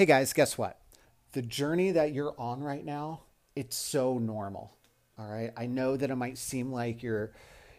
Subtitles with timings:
[0.00, 0.80] Hey guys, guess what?
[1.32, 3.20] The journey that you're on right now,
[3.54, 4.74] it's so normal.
[5.18, 5.52] All right?
[5.58, 7.32] I know that it might seem like you're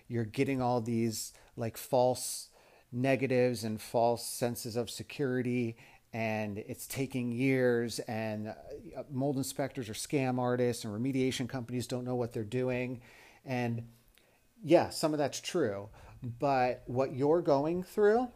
[0.07, 2.49] you're getting all these like false
[2.91, 5.77] negatives and false senses of security
[6.13, 8.53] and it's taking years and uh,
[9.09, 13.01] mold inspectors are scam artists and remediation companies don't know what they're doing
[13.45, 13.81] and
[14.63, 15.89] yeah some of that's true
[16.37, 18.27] but what you're going through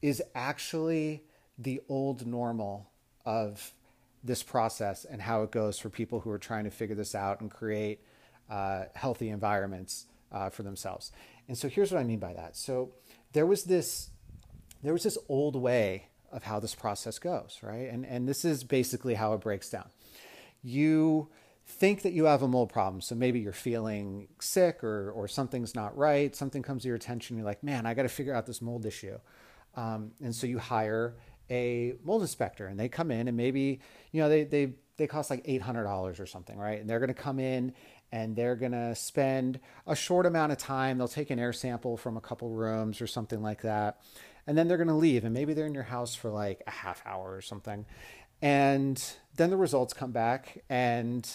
[0.00, 1.24] is actually
[1.58, 2.88] the old normal
[3.28, 3.74] of
[4.24, 7.42] this process and how it goes for people who are trying to figure this out
[7.42, 8.00] and create
[8.48, 11.12] uh, healthy environments uh, for themselves.
[11.46, 12.56] And so here's what I mean by that.
[12.56, 12.92] So
[13.34, 14.10] there was this
[14.82, 17.90] there was this old way of how this process goes, right?
[17.90, 19.90] And and this is basically how it breaks down.
[20.62, 21.28] You
[21.66, 23.02] think that you have a mold problem.
[23.02, 26.34] So maybe you're feeling sick or or something's not right.
[26.34, 27.36] Something comes to your attention.
[27.36, 29.18] You're like, man, I got to figure out this mold issue.
[29.76, 31.14] Um, and so you hire
[31.50, 33.80] a mold inspector and they come in and maybe,
[34.12, 36.80] you know, they, they, they cost like $800 or something, right?
[36.80, 37.72] And they're going to come in
[38.10, 40.98] and they're going to spend a short amount of time.
[40.98, 44.00] They'll take an air sample from a couple rooms or something like that.
[44.46, 45.24] And then they're going to leave.
[45.24, 47.84] And maybe they're in your house for like a half hour or something.
[48.40, 49.02] And
[49.36, 50.64] then the results come back.
[50.68, 51.28] And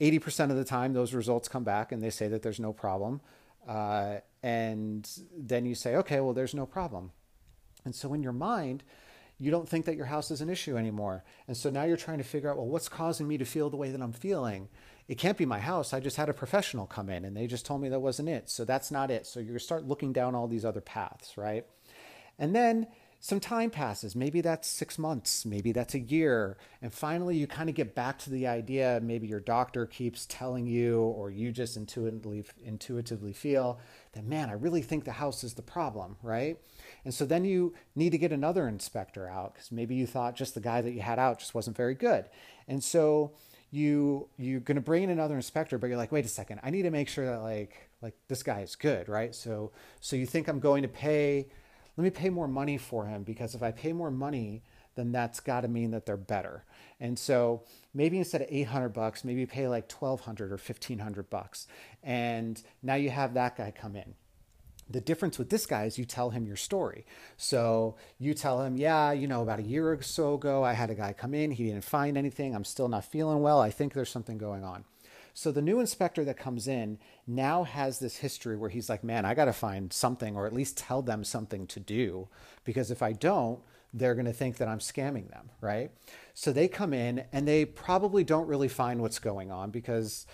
[0.00, 3.20] 80% of the time, those results come back and they say that there's no problem.
[3.66, 7.12] Uh, and then you say, okay, well, there's no problem.
[7.84, 8.82] And so in your mind,
[9.40, 11.24] you don't think that your house is an issue anymore.
[11.48, 13.76] And so now you're trying to figure out, well, what's causing me to feel the
[13.76, 14.68] way that I'm feeling?
[15.08, 15.94] It can't be my house.
[15.94, 18.50] I just had a professional come in and they just told me that wasn't it.
[18.50, 19.26] So that's not it.
[19.26, 21.64] So you start looking down all these other paths, right?
[22.38, 22.86] And then
[23.22, 24.16] some time passes.
[24.16, 26.56] Maybe that's six months, maybe that's a year.
[26.80, 28.98] And finally, you kind of get back to the idea.
[29.02, 33.78] Maybe your doctor keeps telling you, or you just intuitively, intuitively feel
[34.12, 36.58] that, man, I really think the house is the problem, right?
[37.04, 40.54] And so then you need to get another inspector out because maybe you thought just
[40.54, 42.26] the guy that you had out just wasn't very good.
[42.68, 43.32] And so
[43.70, 46.70] you you're going to bring in another inspector but you're like wait a second i
[46.70, 49.32] need to make sure that like like this guy is good right?
[49.32, 51.46] So so you think i'm going to pay
[51.96, 54.64] let me pay more money for him because if i pay more money
[54.96, 56.64] then that's got to mean that they're better.
[56.98, 57.62] And so
[57.94, 61.66] maybe instead of 800 bucks maybe pay like 1200 or 1500 bucks.
[62.02, 64.14] And now you have that guy come in
[64.90, 67.06] the difference with this guy is you tell him your story.
[67.36, 70.90] So you tell him, yeah, you know, about a year or so ago, I had
[70.90, 71.52] a guy come in.
[71.52, 72.54] He didn't find anything.
[72.54, 73.60] I'm still not feeling well.
[73.60, 74.84] I think there's something going on.
[75.32, 79.24] So the new inspector that comes in now has this history where he's like, man,
[79.24, 82.28] I got to find something or at least tell them something to do
[82.64, 83.60] because if I don't,
[83.92, 85.90] they're going to think that I'm scamming them, right?
[86.34, 90.26] So they come in and they probably don't really find what's going on because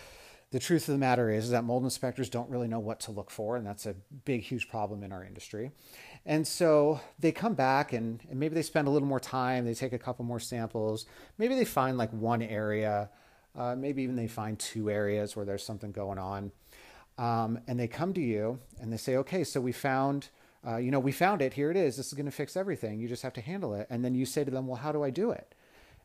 [0.53, 3.11] the truth of the matter is, is that mold inspectors don't really know what to
[3.11, 5.73] look for, and that's a big, huge problem in our industry.
[6.25, 9.75] And so they come back and, and maybe they spend a little more time, they
[9.75, 11.07] take a couple more samples,
[11.39, 13.11] maybe they find like one area,
[13.57, 16.53] uh, maybe even they find two areas where there's something going on.
[17.19, 20.29] Um, and they come to you and they say, okay, so we found,
[20.67, 23.01] uh, you know, we found it, here it is, this is going to fix everything,
[23.01, 23.87] you just have to handle it.
[23.91, 25.55] And then you say to them, well, how do I do it?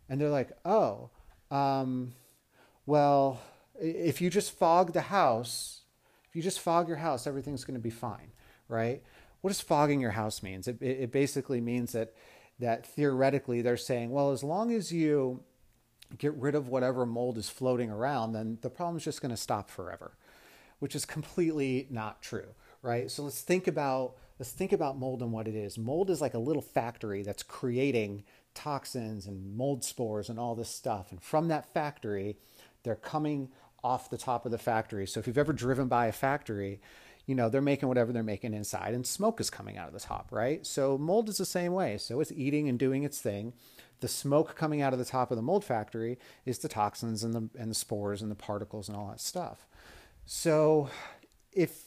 [0.09, 1.09] And they're like, oh,
[1.52, 2.13] um,
[2.85, 3.40] well,
[3.81, 5.81] if you just fog the house,
[6.30, 8.31] if you just fog your house, everything's going to be fine,
[8.68, 9.02] right?
[9.42, 10.68] What does fogging your house means?
[10.68, 12.14] It, it basically means that
[12.59, 15.44] that theoretically they're saying, well, as long as you
[16.20, 19.38] get rid of whatever mold is floating around, then the problem is just going to
[19.38, 20.11] stop forever,
[20.78, 22.53] which is completely not true,
[22.84, 23.09] right?
[23.09, 25.78] So let's think about let's think about mold and what it is.
[25.78, 28.23] Mold is like a little factory that's creating
[28.53, 32.38] toxins and mold spores and all this stuff, and from that factory,
[32.84, 33.50] they're coming
[33.83, 35.07] off the top of the factory.
[35.07, 36.81] So if you've ever driven by a factory,
[37.25, 39.99] you know, they're making whatever they're making inside and smoke is coming out of the
[39.99, 40.66] top, right?
[40.66, 41.97] So mold is the same way.
[41.97, 43.53] So it's eating and doing its thing.
[43.99, 47.33] The smoke coming out of the top of the mold factory is the toxins and
[47.33, 49.67] the and the spores and the particles and all that stuff.
[50.25, 50.89] So
[51.51, 51.83] if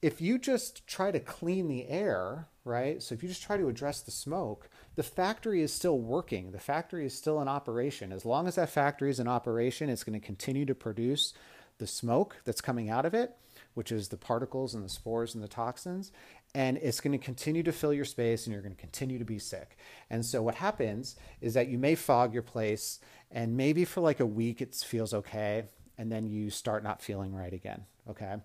[0.00, 3.02] if you just try to clean the air, right?
[3.02, 6.52] So if you just try to address the smoke, the factory is still working.
[6.52, 8.12] The factory is still in operation.
[8.12, 11.34] As long as that factory is in operation, it's going to continue to produce
[11.78, 13.36] the smoke that's coming out of it.
[13.74, 16.12] which is the particles and the spores and the toxins.
[16.54, 19.24] And it's going to continue to fill your space and you're going to continue to
[19.24, 19.76] be sick.
[20.08, 23.00] And so, what happens is that you may fog your place,
[23.30, 25.64] and maybe for like a week it feels okay.
[25.98, 27.84] And then you start not feeling right again.
[28.08, 28.36] Okay.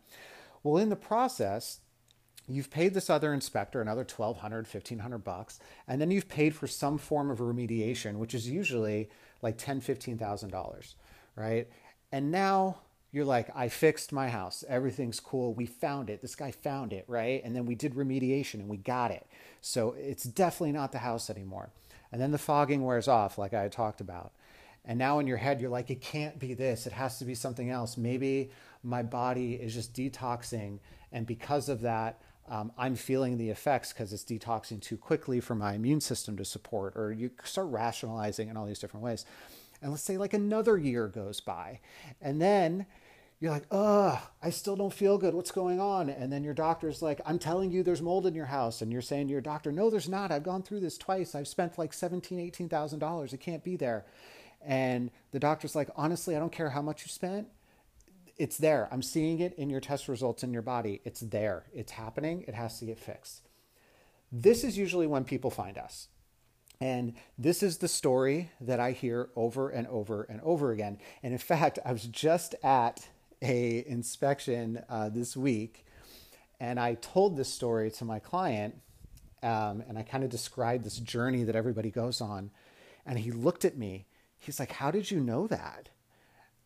[0.64, 1.80] Well, in the process,
[2.56, 6.98] you've paid this other inspector another 1200 1500 bucks and then you've paid for some
[6.98, 9.10] form of remediation which is usually
[9.42, 10.96] like 10 15000 dollars
[11.40, 11.68] right?
[12.12, 12.80] And now
[13.12, 14.64] you're like i fixed my house.
[14.68, 15.54] Everything's cool.
[15.54, 16.22] We found it.
[16.22, 17.42] This guy found it right?
[17.44, 19.26] And then we did remediation and we got it.
[19.62, 21.72] So it's definitely not the house anymore.
[22.12, 24.34] And then the fogging wears off like i talked about.
[24.86, 26.86] And now in your head you're like it can't be this.
[26.86, 27.98] It has to be something else.
[27.98, 28.52] Maybe
[28.84, 30.80] my body is just detoxing.
[31.12, 35.56] And because of that um, I'm feeling the effects because it's detoxing too quickly for
[35.56, 39.26] my immune system to support, or you start rationalizing in all these different ways.
[39.82, 41.80] And let's say like another year goes by,
[42.22, 42.86] and then
[43.40, 45.34] you're like, oh, I still don't feel good.
[45.34, 46.10] What's going on?
[46.10, 48.82] And then your doctor's like, I'm telling you there's mold in your house.
[48.82, 50.30] And you're saying to your doctor, no, there's not.
[50.30, 51.36] I've gone through this twice.
[51.36, 53.34] I've spent like $17,000, $18,000.
[53.34, 54.06] It can't be there.
[54.62, 57.48] And the doctor's like, honestly, I don't care how much you spent
[58.40, 58.88] it's there.
[58.90, 61.02] I'm seeing it in your test results in your body.
[61.04, 61.66] It's there.
[61.74, 62.46] It's happening.
[62.48, 63.50] It has to get fixed.
[64.32, 66.08] This is usually when people find us.
[66.82, 71.00] And this is the story that I hear over and over and over again.
[71.22, 73.08] And in fact, I was just at
[73.42, 75.86] a inspection uh, this week,
[76.60, 78.76] and I told this story to my client,
[79.44, 82.52] um, and I kind of described this journey that everybody goes on.
[83.06, 84.08] And he looked at me.
[84.38, 85.90] He's like, "How did you know that?"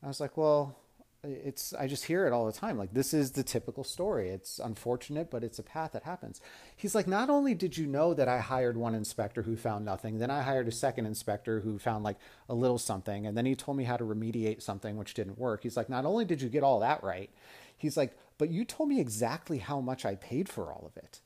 [0.01, 0.75] I was like, "Well,
[1.23, 2.77] it's I just hear it all the time.
[2.77, 4.29] Like this is the typical story.
[4.29, 6.41] It's unfortunate, but it's a path that happens.
[6.75, 10.19] He's like, not only did you know that I hired one inspector who found nothing,
[10.19, 12.17] then I hired a second inspector who found like
[12.49, 15.63] a little something, and then he told me how to remediate something which didn't work.
[15.63, 17.29] He's like, not only did you get all that right,
[17.77, 21.21] he's like, but you told me exactly how much I paid for all of it.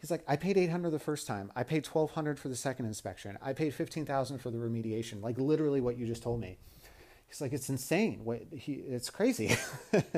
[0.00, 1.50] He's like, I paid 800 the first time.
[1.56, 3.36] I paid 1200 for the second inspection.
[3.42, 5.20] I paid 15,000 for the remediation.
[5.20, 6.56] Like literally what you just told me.
[7.28, 8.20] He's like, it's insane.
[8.24, 9.56] What he, it's crazy.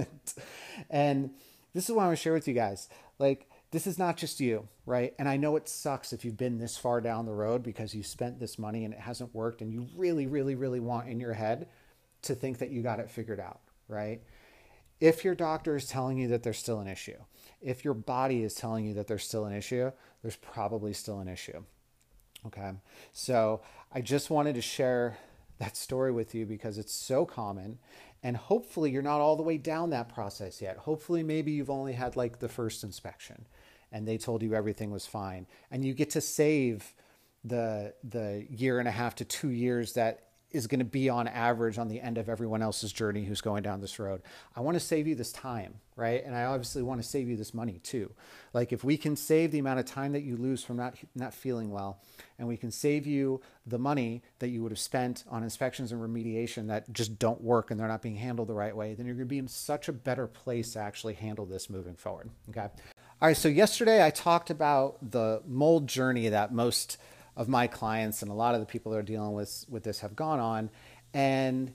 [0.91, 1.31] and
[1.75, 2.89] this is what I want to share with you guys.
[3.19, 5.15] Like, this is not just you, right?
[5.19, 8.03] And I know it sucks if you've been this far down the road because you
[8.03, 11.33] spent this money and it hasn't worked, and you really, really, really want in your
[11.33, 11.69] head
[12.23, 14.23] to think that you got it figured out, right?
[15.01, 17.17] If your doctor is telling you that there's still an issue,
[17.61, 19.91] if your body is telling you that there's still an issue,
[20.23, 21.63] there's probably still an issue.
[22.47, 22.73] Okay.
[23.13, 23.63] So
[23.93, 25.19] I just wanted to share
[25.61, 27.79] that story with you because it's so common.
[28.23, 30.77] And hopefully, you're not all the way down that process yet.
[30.77, 33.47] Hopefully, maybe you've only had like the first inspection
[33.93, 35.47] and they told you everything was fine.
[35.71, 36.95] And you get to save
[37.45, 41.29] the, the year and a half to two years that is going to be on
[41.29, 44.23] average on the end of everyone else's journey who's going down this road.
[44.57, 46.25] I want to save you this time, right?
[46.25, 48.13] And I obviously want to save you this money too.
[48.53, 51.35] Like if we can save the amount of time that you lose from not not
[51.35, 52.01] feeling well,
[52.39, 56.01] and we can save you the money that you would have spent on inspections and
[56.01, 59.15] remediation that just don't work and they're not being handled the right way, then you're
[59.15, 62.31] going to be in such a better place to actually handle this moving forward.
[62.49, 62.69] Okay.
[63.23, 63.37] All right.
[63.37, 66.97] So yesterday I talked about the mold journey that most
[67.41, 70.01] of my clients and a lot of the people that are dealing with with this
[70.01, 70.71] have gone on.
[71.15, 71.73] And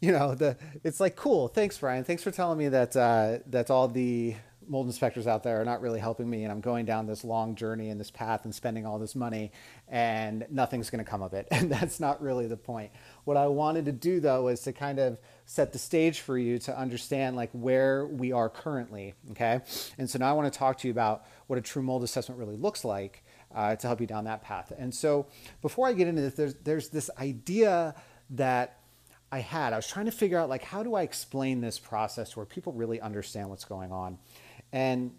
[0.00, 3.70] you know the it's like cool thanks brian thanks for telling me that uh, that
[3.70, 4.34] all the
[4.66, 7.54] mold inspectors out there are not really helping me and i'm going down this long
[7.54, 9.50] journey and this path and spending all this money
[9.88, 11.46] and nothing's going to come of it.
[11.52, 12.90] And that's not really the point.
[13.24, 16.58] What i wanted to do though is to kind of set the stage for you
[16.60, 19.60] to understand like where we are currently okay?
[19.96, 22.38] And so now i want to talk to you about what a true mold assessment
[22.38, 23.23] really looks like
[23.54, 24.72] uh, to help you down that path.
[24.76, 25.26] And so
[25.62, 27.94] before I get into this, there's, there's this idea
[28.30, 28.80] that
[29.30, 29.72] I had.
[29.72, 32.72] I was trying to figure out like how do I explain this process where people
[32.72, 34.18] really understand what's going on.
[34.72, 35.12] And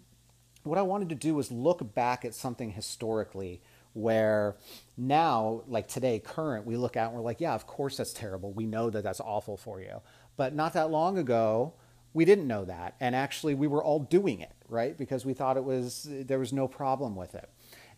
[0.62, 3.62] what I wanted to do was look back at something historically
[3.92, 4.56] where
[4.98, 8.52] now, like today, current, we look at and we're like, yeah, of course that's terrible.
[8.52, 10.02] We know that that's awful for you.
[10.36, 11.72] But not that long ago,
[12.12, 12.94] we didn't know that.
[13.00, 14.96] And actually, we were all doing it, right?
[14.96, 17.48] Because we thought it was, there was no problem with it.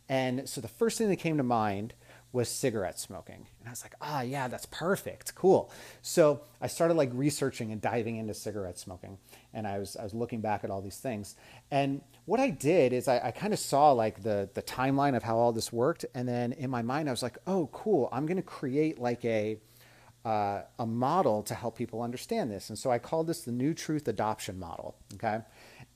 [0.08, 1.94] And so the first thing that came to mind
[2.32, 3.46] was cigarette smoking.
[3.60, 5.34] And I was like, ah, yeah, that's perfect.
[5.34, 5.70] Cool.
[6.02, 9.18] So I started like researching and diving into cigarette smoking.
[9.54, 11.36] And I was, I was looking back at all these things.
[11.70, 15.22] And what I did is I, I kind of saw like the, the timeline of
[15.22, 16.04] how all this worked.
[16.14, 18.10] And then in my mind, I was like, oh, cool.
[18.12, 19.56] I'm going to create like a,
[20.26, 22.68] uh, a model to help people understand this.
[22.68, 24.96] And so I called this the New Truth Adoption Model.
[25.14, 25.40] Okay.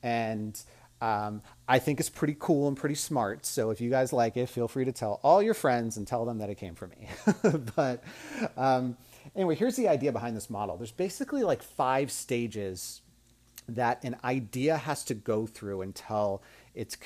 [0.01, 0.59] And
[1.03, 3.45] um, I think it's pretty cool and pretty smart.
[3.45, 6.23] So if you guys like it, feel free to tell all your friends and tell
[6.23, 7.09] them that it came from me.
[7.75, 8.01] but
[8.55, 8.95] um,
[9.35, 10.77] anyway, here's the idea behind this model.
[10.77, 13.01] There's basically like five stages
[13.67, 16.41] that an idea has to go through until
[16.73, 16.97] it's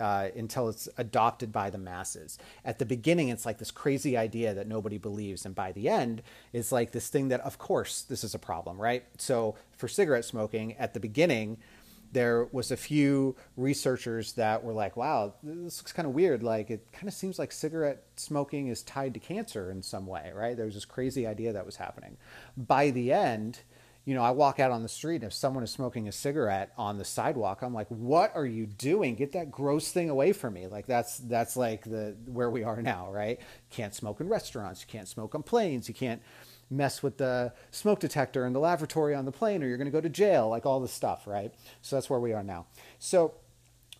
[0.00, 2.38] uh, until it's adopted by the masses.
[2.64, 6.22] At the beginning, it's like this crazy idea that nobody believes, and by the end,
[6.54, 9.04] it's like this thing that, of course, this is a problem, right?
[9.18, 11.58] So for cigarette smoking, at the beginning,
[12.12, 16.42] there was a few researchers that were like, "Wow, this looks kind of weird.
[16.42, 20.30] Like it kind of seems like cigarette smoking is tied to cancer in some way,
[20.34, 22.16] right?" There was this crazy idea that was happening.
[22.56, 23.60] By the end,
[24.04, 26.72] you know, I walk out on the street and if someone is smoking a cigarette
[26.76, 29.14] on the sidewalk, I'm like, "What are you doing?
[29.14, 32.82] Get that gross thing away from me!" Like that's that's like the where we are
[32.82, 33.38] now, right?
[33.70, 34.80] Can't smoke in restaurants.
[34.82, 35.88] You can't smoke on planes.
[35.88, 36.20] You can't
[36.72, 39.92] mess with the smoke detector in the lavatory on the plane, or you're going to
[39.92, 40.48] go to jail.
[40.48, 41.52] Like all this stuff, right?
[41.82, 42.66] So that's where we are now.
[42.98, 43.34] So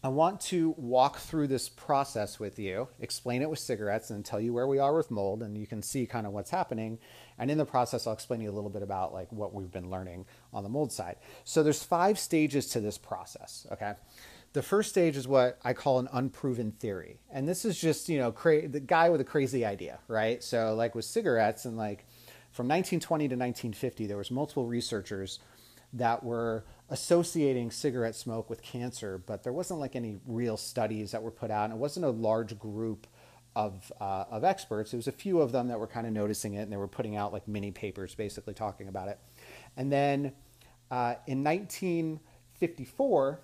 [0.05, 4.41] I want to walk through this process with you, explain it with cigarettes, and tell
[4.41, 6.99] you where we are with mold, and you can see kind of what's happening.
[7.39, 9.71] And in the process, I'll explain to you a little bit about like what we've
[9.71, 11.17] been learning on the mold side.
[11.45, 13.65] So there's five stages to this process.
[13.71, 13.93] Okay.
[14.55, 18.19] The first stage is what I call an unproven theory, and this is just you
[18.19, 20.43] know cra- the guy with a crazy idea, right?
[20.43, 22.07] So like with cigarettes and like
[22.53, 25.41] from 1920 to 1950, there was multiple researchers
[25.95, 31.23] that were associating cigarette smoke with cancer, but there wasn't like any real studies that
[31.23, 33.07] were put out, and it wasn't a large group
[33.55, 34.93] of uh, of experts.
[34.93, 36.89] It was a few of them that were kind of noticing it, and they were
[36.89, 39.19] putting out like mini papers, basically talking about it.
[39.77, 40.33] And then
[40.91, 43.41] uh, in 1954,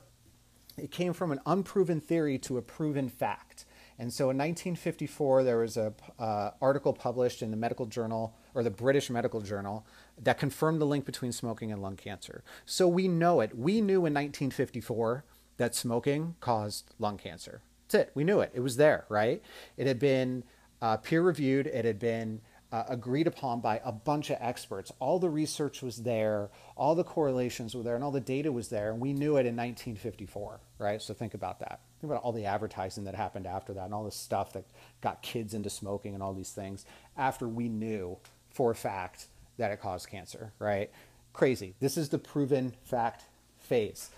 [0.76, 3.64] it came from an unproven theory to a proven fact.
[3.98, 8.62] And so in 1954, there was a uh, article published in the medical journal or
[8.62, 9.84] the British Medical Journal
[10.22, 12.44] that confirmed the link between smoking and lung cancer.
[12.64, 13.58] So we know it.
[13.58, 15.24] We knew in 1954
[15.56, 17.62] that smoking caused lung cancer.
[17.88, 18.12] That's it.
[18.14, 18.52] We knew it.
[18.54, 19.42] It was there, right?
[19.76, 20.44] It had been
[20.80, 21.66] uh, peer reviewed.
[21.66, 22.40] It had been
[22.70, 24.92] uh, agreed upon by a bunch of experts.
[25.00, 28.68] All the research was there, all the correlations were there, and all the data was
[28.68, 31.00] there, and we knew it in 1954, right?
[31.00, 31.80] So think about that.
[32.00, 34.64] Think about all the advertising that happened after that, and all the stuff that
[35.00, 36.84] got kids into smoking and all these things
[37.16, 38.16] after we knew
[38.50, 39.26] for a fact
[39.56, 40.90] that it caused cancer, right?
[41.32, 41.74] Crazy.
[41.80, 43.24] This is the proven fact
[43.58, 44.10] phase.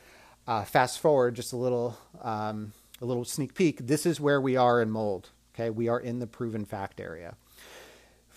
[0.47, 3.87] Uh, fast forward just a little, um, a little sneak peek.
[3.87, 5.31] This is where we are in mold.
[5.55, 7.35] Okay, we are in the proven fact area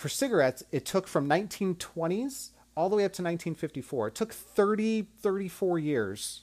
[0.04, 4.10] for cigarettes, it took from 1920s all the way up to 1954.
[4.10, 6.42] It took 30, 34 years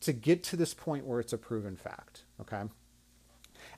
[0.00, 2.22] to get to this point where it's a proven fact.
[2.40, 2.62] Okay.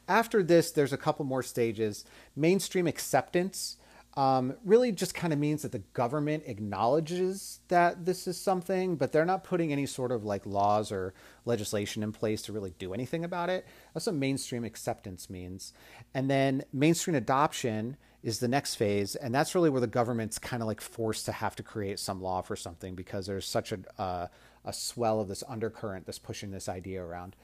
[0.09, 2.05] After this, there's a couple more stages.
[2.35, 3.77] Mainstream acceptance
[4.17, 9.13] um, really just kind of means that the government acknowledges that this is something, but
[9.13, 12.95] they're not putting any sort of like laws or legislation in place to really do
[12.95, 13.67] anything about it.
[13.95, 15.73] That's what mainstream acceptance means.
[16.15, 20.63] And then mainstream adoption is the next phase, and that's really where the government's kind
[20.63, 23.79] of like forced to have to create some law for something because there's such a
[24.03, 24.27] uh,
[24.65, 27.37] a swell of this undercurrent that's pushing this idea around.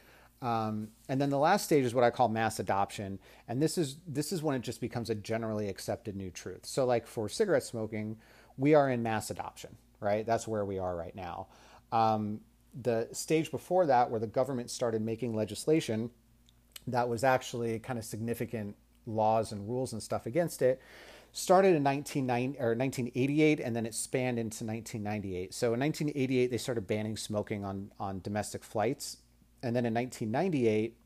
[0.44, 3.96] Um, and then the last stage is what I call mass adoption, and this is
[4.06, 6.66] this is when it just becomes a generally accepted new truth.
[6.66, 8.18] So, like for cigarette smoking,
[8.58, 10.26] we are in mass adoption, right?
[10.26, 11.46] That's where we are right now.
[11.92, 12.40] Um,
[12.78, 16.10] the stage before that, where the government started making legislation
[16.86, 20.80] that was actually kind of significant laws and rules and stuff against it
[21.32, 26.56] started in 1990 or 1988 and then it spanned into 1998 so in 1988 they
[26.56, 29.18] started banning smoking on on domestic flights
[29.64, 30.96] and then in 1998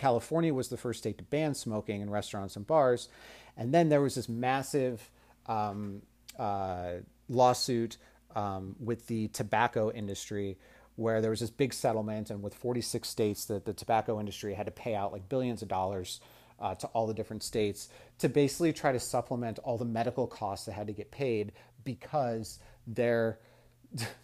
[0.00, 3.08] california was the first state to ban smoking in restaurants and bars.
[3.56, 5.10] And then there was this massive
[5.44, 6.00] um,
[6.38, 6.92] uh,
[7.28, 7.98] lawsuit
[8.34, 10.56] um, with the tobacco industry
[10.96, 14.66] where there was this big settlement and with 46 states that the tobacco industry had
[14.66, 16.20] to pay out like billions of dollars
[16.58, 20.66] uh, to all the different states to basically try to supplement all the medical costs
[20.66, 21.52] that had to get paid
[21.84, 23.38] because their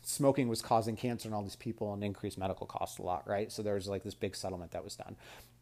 [0.02, 3.50] smoking was causing cancer in all these people and increased medical costs a lot, right?
[3.50, 5.16] So there was like this big settlement that was done.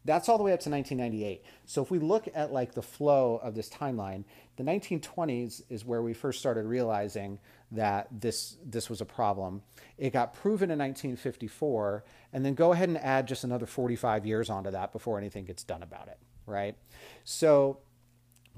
[0.05, 1.43] That's all the way up to 1998.
[1.65, 4.23] So if we look at like the flow of this timeline,
[4.57, 7.39] the 1920s is where we first started realizing
[7.71, 9.63] that this this was a problem.
[9.97, 14.49] It got proven in 1954, and then go ahead and add just another 45 years
[14.49, 16.75] onto that before anything gets done about it right?
[17.23, 17.79] So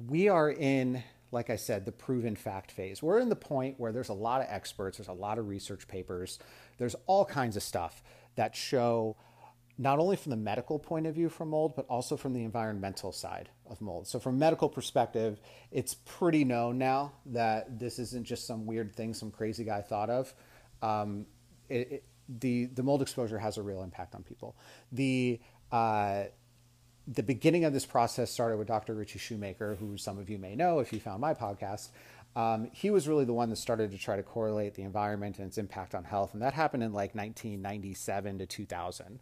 [0.08, 3.03] we are in, like I said, the proven fact phase.
[3.03, 5.88] We're in the point where there's a lot of experts, there's a lot of research
[5.88, 6.39] papers,
[6.77, 8.01] there's all kinds of stuff
[8.36, 9.17] that show
[9.77, 13.12] not only from the medical point of view from mold, but also from the environmental
[13.12, 14.07] side of mold.
[14.07, 15.39] So, from medical perspective,
[15.72, 20.10] it's pretty known now that this isn't just some weird thing some crazy guy thought
[20.10, 20.34] of.
[20.81, 21.27] Um,
[21.69, 22.03] it, it,
[22.39, 24.55] the the mold exposure has a real impact on people.
[24.91, 25.39] The
[25.72, 26.24] uh,
[27.07, 28.93] the beginning of this process started with Dr.
[28.93, 31.89] Ritchie Shoemaker, who some of you may know if you found my podcast.
[32.35, 35.47] Um, he was really the one that started to try to correlate the environment and
[35.47, 39.19] its impact on health, and that happened in like 1997 to 2000.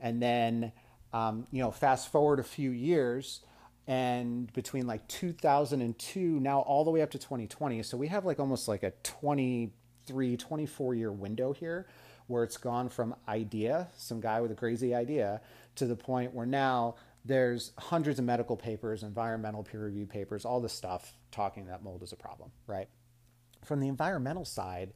[0.00, 0.72] And then,
[1.12, 3.42] um, you know, fast forward a few years,
[3.86, 8.40] and between like 2002 now all the way up to 2020, so we have like
[8.40, 11.86] almost like a 23, 24 year window here
[12.26, 15.40] where it's gone from idea, some guy with a crazy idea,
[15.76, 16.96] to the point where now
[17.26, 22.02] there's hundreds of medical papers, environmental peer reviewed papers, all this stuff talking that mold
[22.02, 22.88] is a problem, right?
[23.64, 24.92] From the environmental side,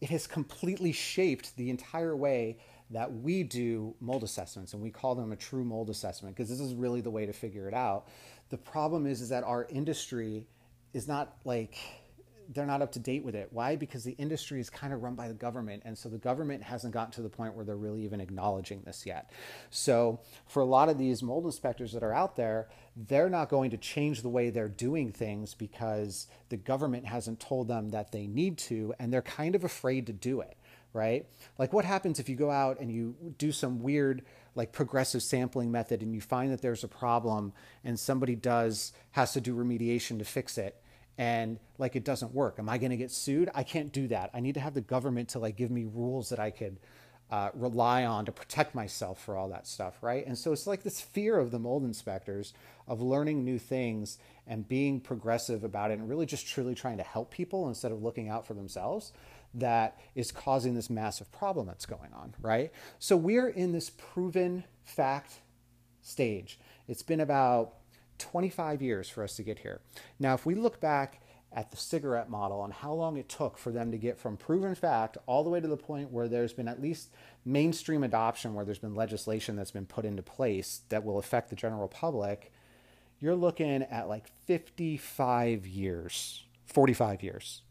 [0.00, 2.58] it has completely shaped the entire way
[2.90, 6.60] that we do mold assessments and we call them a true mold assessment because this
[6.60, 8.08] is really the way to figure it out.
[8.48, 10.46] The problem is is that our industry
[10.92, 11.76] is not like
[12.52, 13.48] they're not up to date with it.
[13.52, 13.76] Why?
[13.76, 15.82] Because the industry is kind of run by the government.
[15.86, 19.06] And so the government hasn't gotten to the point where they're really even acknowledging this
[19.06, 19.30] yet.
[19.70, 23.70] So for a lot of these mold inspectors that are out there, they're not going
[23.70, 28.26] to change the way they're doing things because the government hasn't told them that they
[28.26, 28.94] need to.
[28.98, 30.56] And they're kind of afraid to do it,
[30.92, 31.26] right?
[31.56, 34.22] Like what happens if you go out and you do some weird,
[34.56, 37.52] like progressive sampling method and you find that there's a problem
[37.84, 40.79] and somebody does has to do remediation to fix it
[41.20, 42.58] and like it doesn't work.
[42.58, 43.50] Am i going to get sued?
[43.54, 44.30] I can't do that.
[44.32, 46.78] I need to have the government to like give me rules that i could
[47.30, 50.26] uh, rely on to protect myself for all that stuff right?
[50.26, 52.54] And so it's like this fear of the mold inspectors
[52.88, 57.04] of learning new things and being progressive about it and really just truly trying to
[57.04, 59.12] help people instead of looking out for themselves
[59.52, 62.72] that is causing this massive problem that's going on right?
[62.98, 65.34] So we're in this proven fact
[66.00, 66.58] stage.
[66.88, 67.74] It's been about
[68.20, 69.80] 25 years for us to get here.
[70.18, 71.20] Now, if we look back
[71.52, 74.74] at the cigarette model and how long it took for them to get from proven
[74.74, 77.10] fact all the way to the point where there's been at least
[77.44, 81.56] mainstream adoption, where there's been legislation that's been put into place that will affect the
[81.56, 82.52] general public,
[83.18, 87.62] you're looking at like 55 years, 45 years.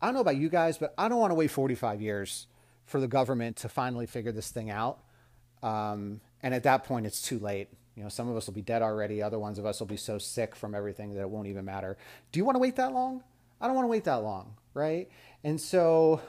[0.00, 2.46] I don't know about you guys, but I don't want to wait 45 years
[2.84, 4.98] for the government to finally figure this thing out.
[5.62, 7.68] Um, and at that point, it's too late.
[7.96, 9.22] You know, some of us will be dead already.
[9.22, 11.96] Other ones of us will be so sick from everything that it won't even matter.
[12.30, 13.22] Do you want to wait that long?
[13.60, 15.08] I don't want to wait that long, right?
[15.44, 16.20] And so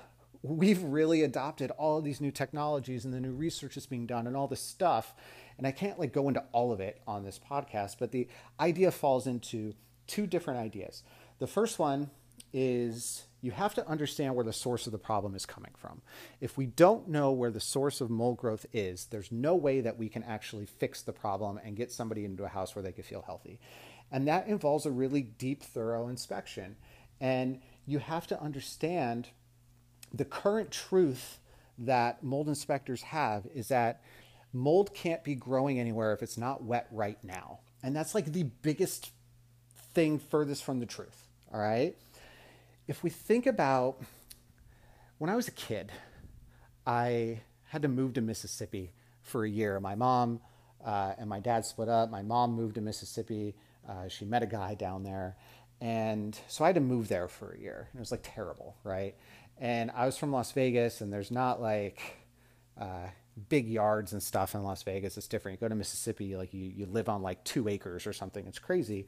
[0.43, 4.27] we've really adopted all of these new technologies and the new research that's being done
[4.27, 5.13] and all this stuff.
[5.57, 8.27] And I can't like go into all of it on this podcast, but the
[8.59, 9.73] idea falls into
[10.05, 11.03] two different ideas.
[11.39, 12.09] The first one
[12.51, 16.01] is you have to understand where the source of the problem is coming from.
[16.39, 19.97] If we don't know where the source of mold growth is, there's no way that
[19.97, 23.03] we can actually fix the problem and get somebody into a house where they can
[23.03, 23.59] feel healthy.
[24.09, 26.77] And that involves a really deep, thorough inspection.
[27.19, 29.27] And you have to understand
[30.13, 31.39] the current truth
[31.77, 34.03] that mold inspectors have is that
[34.53, 37.59] mold can't be growing anywhere if it's not wet right now.
[37.83, 39.11] And that's like the biggest
[39.93, 41.27] thing furthest from the truth.
[41.53, 41.97] All right
[42.87, 44.01] if we think about
[45.17, 45.91] when I was a kid,
[46.85, 48.91] I had to move to Mississippi
[49.21, 49.79] for a year.
[49.79, 50.41] My mom
[50.83, 52.09] uh, and my dad split up.
[52.09, 53.55] My mom moved to Mississippi.
[53.87, 55.37] Uh, she met a guy down there.
[55.81, 57.89] And so I had to move there for a year.
[57.93, 59.15] It was like terrible, right?
[59.57, 62.01] And I was from Las Vegas, and there's not like
[62.79, 63.07] uh,
[63.49, 65.17] big yards and stuff in Las Vegas.
[65.17, 65.59] It's different.
[65.59, 68.45] You go to Mississippi, like you, you live on like two acres or something.
[68.47, 69.07] It's crazy.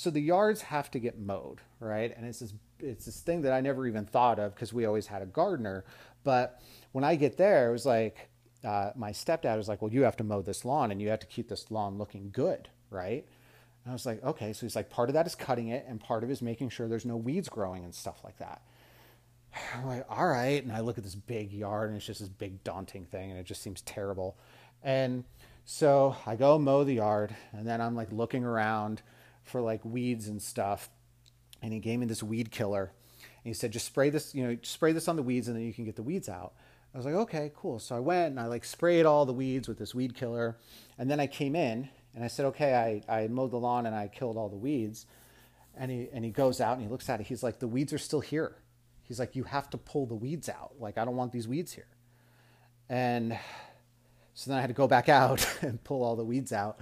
[0.00, 2.10] So the yards have to get mowed, right?
[2.16, 5.06] And it's this it's this thing that I never even thought of because we always
[5.06, 5.84] had a gardener.
[6.24, 8.30] But when I get there, it was like
[8.64, 11.20] uh, my stepdad was like, "Well, you have to mow this lawn and you have
[11.20, 13.26] to keep this lawn looking good, right?"
[13.84, 16.00] And I was like, "Okay." So he's like, "Part of that is cutting it, and
[16.00, 18.62] part of it is making sure there's no weeds growing and stuff like that."
[19.76, 22.28] I'm like, "All right." And I look at this big yard, and it's just this
[22.30, 24.38] big daunting thing, and it just seems terrible.
[24.82, 25.24] And
[25.66, 29.02] so I go mow the yard, and then I'm like looking around
[29.50, 30.88] for like weeds and stuff
[31.62, 32.92] and he gave me this weed killer.
[33.20, 35.64] And he said, just spray this, you know, spray this on the weeds and then
[35.64, 36.54] you can get the weeds out.
[36.94, 37.78] I was like, okay, cool.
[37.78, 40.56] So I went and I like sprayed all the weeds with this weed killer.
[40.98, 43.94] And then I came in and I said, okay, I, I mowed the lawn and
[43.94, 45.06] I killed all the weeds.
[45.76, 47.26] And he, and he goes out and he looks at it.
[47.26, 48.56] He's like, the weeds are still here.
[49.04, 50.74] He's like, you have to pull the weeds out.
[50.78, 51.88] Like, I don't want these weeds here.
[52.88, 53.38] And
[54.40, 56.80] so then I had to go back out and pull all the weeds out.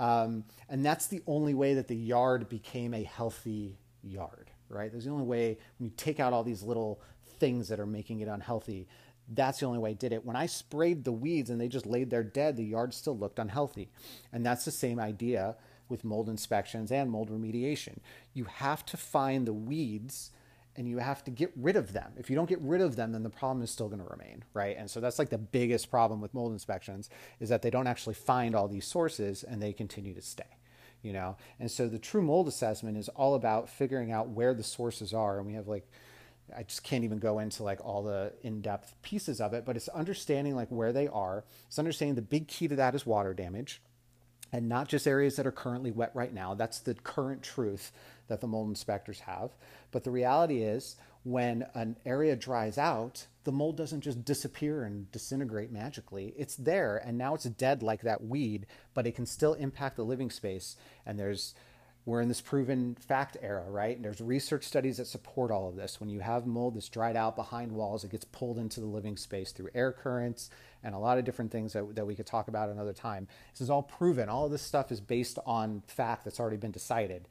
[0.00, 4.90] Um, and that's the only way that the yard became a healthy yard, right?
[4.90, 7.00] There's the only way when you take out all these little
[7.38, 8.88] things that are making it unhealthy.
[9.28, 10.24] That's the only way I did it.
[10.24, 13.38] When I sprayed the weeds and they just laid there dead, the yard still looked
[13.38, 13.88] unhealthy.
[14.32, 15.54] And that's the same idea
[15.88, 17.98] with mold inspections and mold remediation.
[18.34, 20.32] You have to find the weeds
[20.76, 22.12] and you have to get rid of them.
[22.16, 24.44] If you don't get rid of them, then the problem is still going to remain,
[24.54, 24.76] right?
[24.78, 27.10] And so that's like the biggest problem with mold inspections
[27.40, 30.44] is that they don't actually find all these sources and they continue to stay.
[31.02, 31.36] you know.
[31.60, 35.38] And so the true mold assessment is all about figuring out where the sources are,
[35.38, 35.88] and we have like
[36.56, 39.88] I just can't even go into like all the in-depth pieces of it, but it's
[39.88, 41.44] understanding like where they are.
[41.66, 43.82] It's understanding the big key to that is water damage
[44.52, 46.54] and not just areas that are currently wet right now.
[46.54, 47.92] That's the current truth
[48.28, 49.50] that the mold inspectors have.
[49.90, 55.10] But the reality is when an area dries out, the mold doesn't just disappear and
[55.10, 56.34] disintegrate magically.
[56.36, 60.04] It's there and now it's dead like that weed, but it can still impact the
[60.04, 61.54] living space and there's
[62.06, 63.96] we're in this proven fact era, right?
[63.96, 65.98] And there's research studies that support all of this.
[65.98, 69.16] When you have mold that's dried out behind walls, it gets pulled into the living
[69.16, 70.48] space through air currents
[70.86, 73.26] and a lot of different things that, that we could talk about another time.
[73.52, 74.28] This is all proven.
[74.28, 77.28] All of this stuff is based on fact that's already been decided.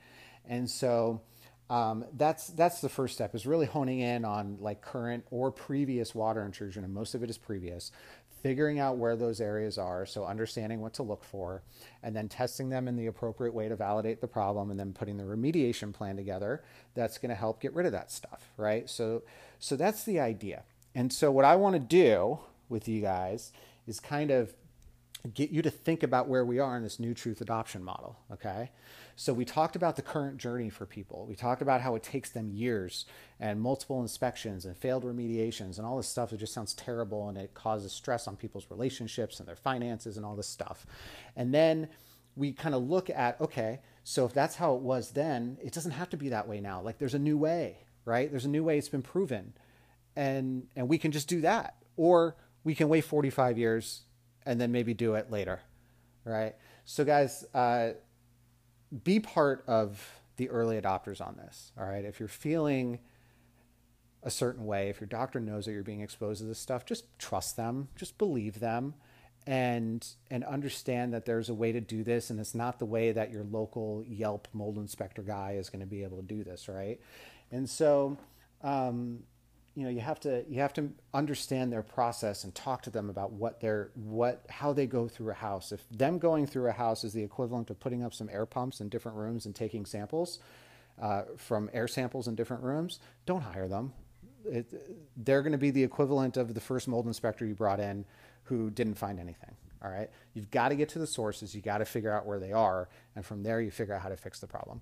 [0.47, 1.21] And so
[1.69, 6.13] um, that's that's the first step is really honing in on like current or previous
[6.13, 7.91] water intrusion, and most of it is previous
[8.43, 11.63] figuring out where those areas are, so understanding what to look for,
[12.03, 15.17] and then testing them in the appropriate way to validate the problem, and then putting
[15.17, 16.63] the remediation plan together
[16.93, 18.87] that's going to help get rid of that stuff, right?
[18.87, 19.23] So,
[19.57, 20.61] so that's the idea.
[20.93, 22.37] And so, what I want to do
[22.69, 23.51] with you guys
[23.87, 24.53] is kind of
[25.33, 28.69] get you to think about where we are in this new truth adoption model, okay?
[29.15, 31.25] So we talked about the current journey for people.
[31.25, 33.05] We talked about how it takes them years
[33.39, 36.33] and multiple inspections and failed remediations and all this stuff.
[36.33, 40.25] It just sounds terrible and it causes stress on people's relationships and their finances and
[40.25, 40.85] all this stuff.
[41.35, 41.87] And then
[42.35, 45.91] we kind of look at okay, so if that's how it was then, it doesn't
[45.91, 46.81] have to be that way now.
[46.81, 48.29] Like there's a new way, right?
[48.29, 49.53] There's a new way it's been proven.
[50.15, 51.75] And and we can just do that.
[51.95, 54.01] Or we can wait 45 years
[54.45, 55.61] and then maybe do it later,
[56.25, 56.55] right?
[56.83, 57.91] So guys, uh,
[59.03, 61.71] be part of the early adopters on this.
[61.79, 62.03] All right.
[62.03, 62.99] If you're feeling
[64.23, 67.05] a certain way, if your doctor knows that you're being exposed to this stuff, just
[67.17, 68.95] trust them, just believe them
[69.47, 73.11] and and understand that there's a way to do this and it's not the way
[73.11, 76.67] that your local Yelp mold inspector guy is going to be able to do this,
[76.67, 76.99] right?
[77.51, 78.17] And so
[78.63, 79.19] um,
[79.75, 83.09] you know you have to you have to understand their process and talk to them
[83.09, 85.71] about what their what how they go through a house.
[85.71, 88.79] If them going through a house is the equivalent of putting up some air pumps
[88.79, 90.39] in different rooms and taking samples
[91.01, 93.93] uh, from air samples in different rooms don't hire them.
[94.45, 94.71] It,
[95.17, 98.05] they're going to be the equivalent of the first mold inspector you brought in
[98.43, 100.09] who didn't find anything all right?
[100.33, 102.89] You've got to get to the sources you got to figure out where they are
[103.15, 104.81] and from there you figure out how to fix the problem